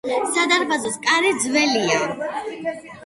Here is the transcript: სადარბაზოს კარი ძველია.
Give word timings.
სადარბაზოს 0.37 0.97
კარი 1.07 1.33
ძველია. 1.45 2.01